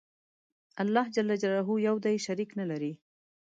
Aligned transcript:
الله 0.81 1.05
ج 1.15 1.17
یو 1.87 1.95
دی. 2.05 2.15
شریک 2.25 2.49
نلري. 2.59 2.91